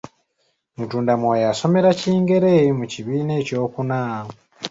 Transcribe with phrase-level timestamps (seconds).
[0.77, 3.99] Mutundamwoyo asomera Kingere mu kibiina ekyokuna.